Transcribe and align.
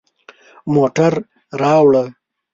موټر 0.73 1.13
راوړه 1.61 2.03